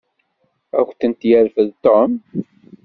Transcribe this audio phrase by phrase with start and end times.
[0.79, 2.11] Ad kent-yerfed Tom.